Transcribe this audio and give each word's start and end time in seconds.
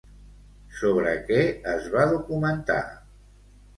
Sobre 0.77 1.11
què 1.29 1.43
es 1.73 1.91
va 1.97 2.07
documentar? 2.15 2.83